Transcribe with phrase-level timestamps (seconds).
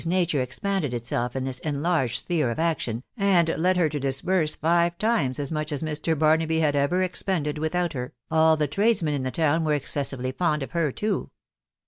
[0.01, 3.77] «*»■ 42 TOE WIDOW BARKABT panded itself in this1 enlarged sphere of action, and led
[3.77, 6.17] her to disburse fire times us much as Mr.
[6.17, 10.07] Barnafty had ever ex pended without her, all the tradesmen in the town were exces
[10.07, 11.29] sively fond of her1 too.